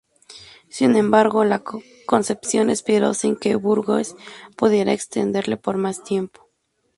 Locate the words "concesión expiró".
2.07-3.13